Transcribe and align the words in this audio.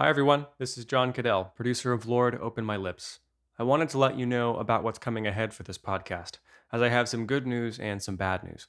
Hi, 0.00 0.08
everyone. 0.08 0.46
This 0.56 0.78
is 0.78 0.86
John 0.86 1.12
Cadell, 1.12 1.52
producer 1.54 1.92
of 1.92 2.06
Lord 2.06 2.34
Open 2.40 2.64
My 2.64 2.78
Lips. 2.78 3.18
I 3.58 3.64
wanted 3.64 3.90
to 3.90 3.98
let 3.98 4.18
you 4.18 4.24
know 4.24 4.56
about 4.56 4.82
what's 4.82 4.98
coming 4.98 5.26
ahead 5.26 5.52
for 5.52 5.62
this 5.62 5.76
podcast, 5.76 6.38
as 6.72 6.80
I 6.80 6.88
have 6.88 7.06
some 7.06 7.26
good 7.26 7.46
news 7.46 7.78
and 7.78 8.02
some 8.02 8.16
bad 8.16 8.42
news. 8.42 8.66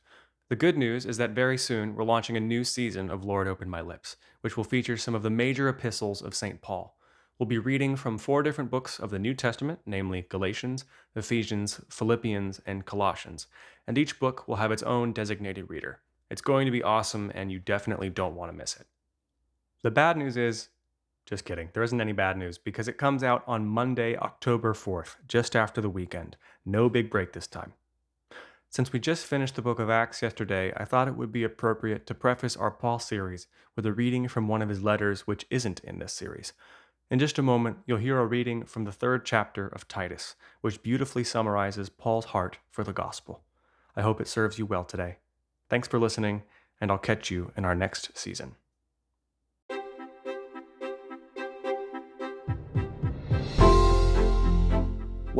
The 0.49 0.57
good 0.57 0.77
news 0.77 1.05
is 1.05 1.15
that 1.15 1.29
very 1.29 1.57
soon 1.57 1.95
we're 1.95 2.03
launching 2.03 2.35
a 2.35 2.41
new 2.41 2.65
season 2.65 3.09
of 3.09 3.23
Lord 3.23 3.47
Open 3.47 3.69
My 3.69 3.79
Lips, 3.79 4.17
which 4.41 4.57
will 4.57 4.65
feature 4.65 4.97
some 4.97 5.15
of 5.15 5.23
the 5.23 5.29
major 5.29 5.69
epistles 5.69 6.21
of 6.21 6.35
St. 6.35 6.61
Paul. 6.61 6.97
We'll 7.39 7.47
be 7.47 7.59
reading 7.59 7.95
from 7.95 8.17
four 8.17 8.43
different 8.43 8.69
books 8.69 8.99
of 8.99 9.09
the 9.09 9.17
New 9.17 9.33
Testament, 9.33 9.79
namely 9.85 10.25
Galatians, 10.27 10.83
Ephesians, 11.15 11.79
Philippians, 11.89 12.59
and 12.65 12.85
Colossians, 12.85 13.47
and 13.87 13.97
each 13.97 14.19
book 14.19 14.49
will 14.49 14.57
have 14.57 14.73
its 14.73 14.83
own 14.83 15.13
designated 15.13 15.69
reader. 15.69 16.01
It's 16.29 16.41
going 16.41 16.65
to 16.65 16.71
be 16.71 16.83
awesome, 16.83 17.31
and 17.33 17.49
you 17.53 17.59
definitely 17.59 18.09
don't 18.09 18.35
want 18.35 18.51
to 18.51 18.57
miss 18.57 18.75
it. 18.75 18.87
The 19.81 19.91
bad 19.91 20.17
news 20.17 20.35
is 20.35 20.67
just 21.25 21.45
kidding. 21.45 21.69
There 21.73 21.83
isn't 21.83 22.01
any 22.01 22.11
bad 22.11 22.37
news 22.37 22.57
because 22.57 22.87
it 22.87 22.97
comes 22.97 23.23
out 23.23 23.43
on 23.47 23.65
Monday, 23.65 24.17
October 24.17 24.73
4th, 24.73 25.15
just 25.27 25.55
after 25.55 25.81
the 25.81 25.89
weekend. 25.89 26.35
No 26.65 26.89
big 26.89 27.09
break 27.09 27.33
this 27.33 27.47
time. 27.47 27.73
Since 28.69 28.93
we 28.93 28.99
just 28.99 29.25
finished 29.25 29.55
the 29.55 29.61
book 29.61 29.79
of 29.79 29.89
Acts 29.89 30.21
yesterday, 30.21 30.71
I 30.77 30.85
thought 30.85 31.09
it 31.09 31.17
would 31.17 31.31
be 31.31 31.43
appropriate 31.43 32.05
to 32.07 32.13
preface 32.13 32.55
our 32.55 32.71
Paul 32.71 32.99
series 32.99 33.47
with 33.75 33.85
a 33.85 33.91
reading 33.91 34.29
from 34.29 34.47
one 34.47 34.61
of 34.61 34.69
his 34.69 34.81
letters 34.81 35.27
which 35.27 35.45
isn't 35.49 35.81
in 35.81 35.99
this 35.99 36.13
series. 36.13 36.53
In 37.09 37.19
just 37.19 37.37
a 37.37 37.41
moment, 37.41 37.79
you'll 37.85 37.97
hear 37.97 38.17
a 38.17 38.25
reading 38.25 38.63
from 38.63 38.85
the 38.85 38.91
third 38.93 39.25
chapter 39.25 39.67
of 39.67 39.89
Titus, 39.89 40.35
which 40.61 40.81
beautifully 40.81 41.25
summarizes 41.25 41.89
Paul's 41.89 42.27
heart 42.27 42.59
for 42.69 42.85
the 42.85 42.93
gospel. 42.93 43.41
I 43.97 44.01
hope 44.01 44.21
it 44.21 44.29
serves 44.29 44.57
you 44.57 44.65
well 44.65 44.85
today. 44.85 45.17
Thanks 45.69 45.89
for 45.89 45.99
listening, 45.99 46.43
and 46.79 46.89
I'll 46.89 46.97
catch 46.97 47.29
you 47.29 47.51
in 47.57 47.65
our 47.65 47.75
next 47.75 48.17
season. 48.17 48.55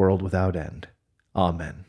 world 0.00 0.22
without 0.22 0.56
end. 0.56 0.88
Amen. 1.36 1.84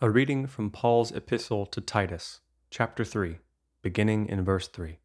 A 0.00 0.08
reading 0.08 0.46
from 0.46 0.70
Paul's 0.70 1.10
Epistle 1.10 1.66
to 1.66 1.80
Titus, 1.80 2.42
chapter 2.70 3.04
3, 3.04 3.38
beginning 3.82 4.28
in 4.28 4.44
verse 4.44 4.68
3. 4.68 5.00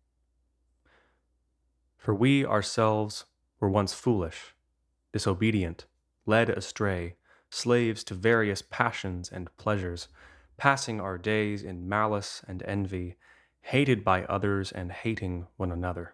For 1.98 2.14
we 2.14 2.46
ourselves 2.46 3.26
were 3.60 3.68
once 3.68 3.96
foolish, 3.96 4.54
disobedient, 5.12 5.88
led 6.28 6.48
astray, 6.52 7.16
slaves 7.50 8.04
to 8.04 8.14
various 8.14 8.62
passions 8.62 9.32
and 9.32 9.58
pleasures, 9.58 10.08
passing 10.58 11.02
our 11.02 11.18
days 11.18 11.64
in 11.64 11.90
malice 11.90 12.44
and 12.48 12.62
envy, 12.68 13.16
hated 13.62 14.04
by 14.04 14.24
others 14.26 14.72
and 14.72 14.92
hating 14.92 15.48
one 15.58 15.72
another. 15.72 16.14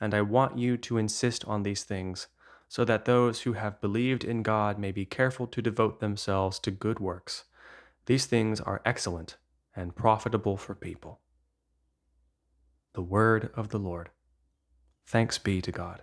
and 0.00 0.14
I 0.14 0.22
want 0.22 0.58
you 0.58 0.76
to 0.78 0.98
insist 0.98 1.44
on 1.44 1.62
these 1.62 1.84
things, 1.84 2.28
so 2.68 2.84
that 2.84 3.04
those 3.04 3.42
who 3.42 3.52
have 3.52 3.80
believed 3.80 4.24
in 4.24 4.42
God 4.42 4.78
may 4.78 4.90
be 4.90 5.04
careful 5.04 5.46
to 5.46 5.62
devote 5.62 6.00
themselves 6.00 6.58
to 6.60 6.70
good 6.70 6.98
works. 6.98 7.44
These 8.06 8.26
things 8.26 8.60
are 8.60 8.82
excellent 8.84 9.36
and 9.76 9.94
profitable 9.94 10.56
for 10.56 10.74
people. 10.74 11.20
The 12.94 13.02
Word 13.02 13.50
of 13.54 13.68
the 13.68 13.78
Lord. 13.78 14.10
Thanks 15.06 15.38
be 15.38 15.60
to 15.62 15.72
God. 15.72 16.02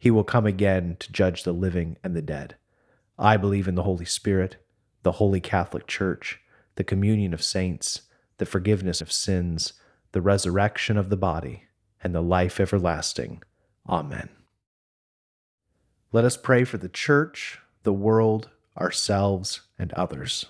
He 0.00 0.10
will 0.10 0.24
come 0.24 0.46
again 0.46 0.96
to 0.98 1.12
judge 1.12 1.44
the 1.44 1.52
living 1.52 1.98
and 2.02 2.16
the 2.16 2.22
dead. 2.22 2.56
I 3.18 3.36
believe 3.36 3.68
in 3.68 3.74
the 3.74 3.82
Holy 3.82 4.06
Spirit, 4.06 4.56
the 5.02 5.12
Holy 5.12 5.40
Catholic 5.40 5.86
Church, 5.86 6.40
the 6.76 6.84
communion 6.84 7.34
of 7.34 7.42
saints, 7.42 8.02
the 8.38 8.46
forgiveness 8.46 9.02
of 9.02 9.12
sins, 9.12 9.74
the 10.12 10.22
resurrection 10.22 10.96
of 10.96 11.10
the 11.10 11.18
body, 11.18 11.64
and 12.02 12.14
the 12.14 12.22
life 12.22 12.58
everlasting. 12.58 13.42
Amen. 13.86 14.30
Let 16.12 16.24
us 16.24 16.38
pray 16.38 16.64
for 16.64 16.78
the 16.78 16.88
church, 16.88 17.58
the 17.82 17.92
world, 17.92 18.48
ourselves, 18.78 19.60
and 19.78 19.92
others. 19.92 20.46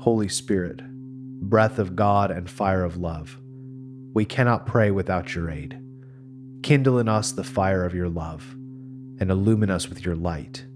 Holy 0.00 0.28
Spirit, 0.28 0.82
breath 1.40 1.78
of 1.78 1.96
God 1.96 2.30
and 2.30 2.48
fire 2.50 2.84
of 2.84 2.98
love, 2.98 3.38
We 4.12 4.26
cannot 4.26 4.66
pray 4.66 4.90
without 4.90 5.34
your 5.34 5.48
aid. 5.48 5.80
Kindle 6.62 6.98
in 6.98 7.08
us 7.08 7.32
the 7.32 7.44
fire 7.44 7.84
of 7.84 7.94
your 7.94 8.08
love, 8.08 8.52
and 9.18 9.30
illumine 9.30 9.70
us 9.70 9.88
with 9.88 10.04
your 10.04 10.14
light, 10.14 10.66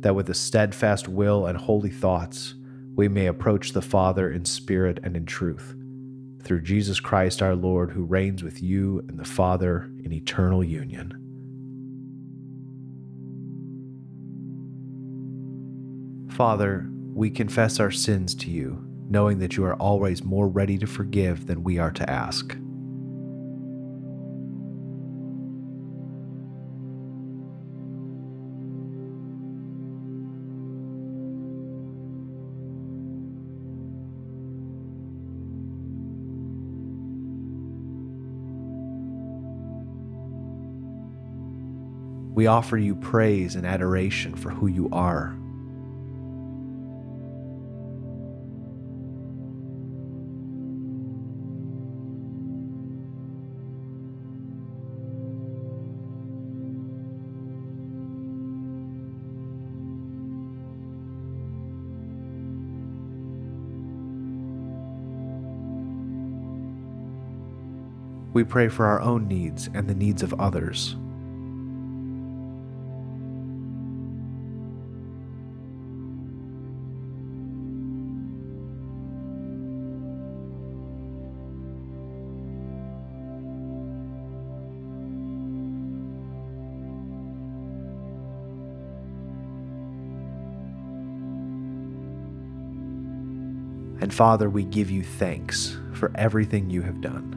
that 0.00 0.14
with 0.14 0.30
a 0.30 0.34
steadfast 0.34 1.08
will 1.08 1.46
and 1.46 1.58
holy 1.58 1.90
thoughts 1.90 2.54
we 2.94 3.06
may 3.06 3.26
approach 3.26 3.72
the 3.72 3.82
Father 3.82 4.30
in 4.30 4.44
spirit 4.44 4.98
and 5.02 5.16
in 5.16 5.26
truth, 5.26 5.74
through 6.42 6.62
Jesus 6.62 7.00
Christ 7.00 7.42
our 7.42 7.54
Lord, 7.54 7.90
who 7.90 8.04
reigns 8.04 8.42
with 8.42 8.62
you 8.62 9.00
and 9.08 9.18
the 9.18 9.24
Father 9.24 9.90
in 10.02 10.12
eternal 10.12 10.64
union. 10.64 11.16
Father, 16.30 16.88
we 17.12 17.28
confess 17.28 17.78
our 17.78 17.90
sins 17.90 18.34
to 18.36 18.50
you, 18.50 18.82
knowing 19.10 19.38
that 19.40 19.56
you 19.56 19.64
are 19.64 19.74
always 19.74 20.24
more 20.24 20.48
ready 20.48 20.78
to 20.78 20.86
forgive 20.86 21.46
than 21.46 21.62
we 21.62 21.78
are 21.78 21.90
to 21.90 22.08
ask. 22.08 22.56
We 42.40 42.46
offer 42.46 42.78
you 42.78 42.96
praise 42.96 43.54
and 43.54 43.66
adoration 43.66 44.34
for 44.34 44.48
who 44.48 44.66
you 44.66 44.88
are. 44.92 45.36
We 68.32 68.44
pray 68.44 68.68
for 68.68 68.86
our 68.86 69.02
own 69.02 69.28
needs 69.28 69.68
and 69.74 69.86
the 69.86 69.94
needs 69.94 70.22
of 70.22 70.32
others. 70.40 70.96
And 94.00 94.14
Father, 94.14 94.48
we 94.48 94.64
give 94.64 94.90
you 94.90 95.02
thanks 95.02 95.76
for 95.92 96.10
everything 96.14 96.70
you 96.70 96.82
have 96.82 97.00
done. 97.02 97.36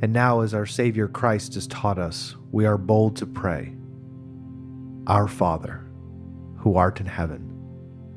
And 0.00 0.12
now, 0.12 0.42
as 0.42 0.54
our 0.54 0.66
Savior 0.66 1.08
Christ 1.08 1.54
has 1.54 1.66
taught 1.66 1.98
us, 1.98 2.36
we 2.52 2.66
are 2.66 2.78
bold 2.78 3.16
to 3.16 3.26
pray 3.26 3.74
Our 5.06 5.26
Father, 5.26 5.84
who 6.58 6.76
art 6.76 7.00
in 7.00 7.06
heaven, 7.06 7.47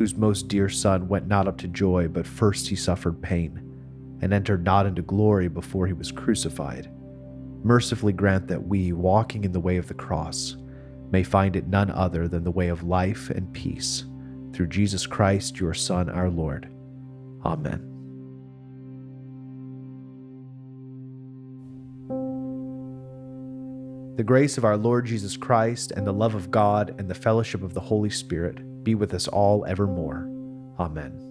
whose 0.00 0.16
most 0.16 0.48
dear 0.48 0.66
Son 0.66 1.06
went 1.08 1.28
not 1.28 1.46
up 1.46 1.58
to 1.58 1.68
joy, 1.68 2.08
but 2.08 2.26
first 2.26 2.66
he 2.66 2.74
suffered 2.74 3.20
pain, 3.20 3.60
and 4.22 4.32
entered 4.32 4.64
not 4.64 4.86
into 4.86 5.02
glory 5.02 5.46
before 5.46 5.86
he 5.86 5.92
was 5.92 6.10
crucified, 6.10 6.90
mercifully 7.62 8.14
grant 8.14 8.48
that 8.48 8.66
we, 8.66 8.94
walking 8.94 9.44
in 9.44 9.52
the 9.52 9.60
way 9.60 9.76
of 9.76 9.88
the 9.88 9.92
cross, 9.92 10.56
may 11.10 11.22
find 11.22 11.54
it 11.54 11.66
none 11.66 11.90
other 11.90 12.28
than 12.28 12.44
the 12.44 12.50
way 12.50 12.68
of 12.68 12.82
life 12.82 13.28
and 13.28 13.52
peace, 13.52 14.06
through 14.54 14.68
Jesus 14.68 15.06
Christ, 15.06 15.60
your 15.60 15.74
Son, 15.74 16.08
our 16.08 16.30
Lord. 16.30 16.66
Amen. 17.44 17.86
The 24.16 24.24
grace 24.24 24.56
of 24.56 24.64
our 24.64 24.78
Lord 24.78 25.04
Jesus 25.04 25.36
Christ, 25.36 25.90
and 25.90 26.06
the 26.06 26.12
love 26.12 26.34
of 26.34 26.50
God, 26.50 26.94
and 26.98 27.06
the 27.06 27.14
fellowship 27.14 27.62
of 27.62 27.74
the 27.74 27.80
Holy 27.80 28.08
Spirit 28.08 28.60
be 28.82 28.94
with 28.94 29.14
us 29.14 29.28
all 29.28 29.64
evermore. 29.66 30.28
Amen. 30.78 31.26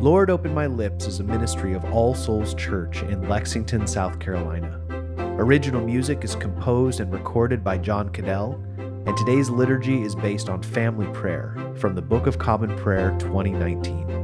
Lord 0.00 0.28
Open 0.30 0.52
My 0.52 0.66
Lips 0.66 1.06
is 1.06 1.20
a 1.20 1.24
ministry 1.24 1.72
of 1.72 1.84
All 1.86 2.14
Souls 2.14 2.54
Church 2.54 3.02
in 3.02 3.28
Lexington, 3.28 3.86
South 3.86 4.18
Carolina. 4.20 4.80
Original 5.38 5.80
music 5.84 6.24
is 6.24 6.36
composed 6.36 7.00
and 7.00 7.12
recorded 7.12 7.64
by 7.64 7.78
John 7.78 8.10
Cadell 8.10 8.62
and 9.06 9.16
today's 9.18 9.50
liturgy 9.50 10.00
is 10.00 10.14
based 10.14 10.48
on 10.48 10.62
family 10.62 11.06
prayer 11.12 11.54
from 11.76 11.94
the 11.94 12.00
Book 12.00 12.26
of 12.26 12.38
Common 12.38 12.74
Prayer 12.76 13.10
2019. 13.18 14.23